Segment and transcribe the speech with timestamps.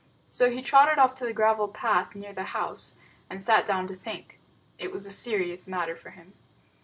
[0.31, 2.95] So he trotted off to the gravel path near the house,
[3.29, 4.39] and sat down to think.
[4.79, 6.33] It was a serious matter for him.